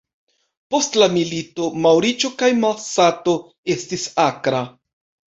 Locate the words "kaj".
2.39-2.49